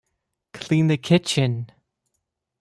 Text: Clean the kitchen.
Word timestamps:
Clean 0.53 0.87
the 0.87 0.97
kitchen. 0.97 1.71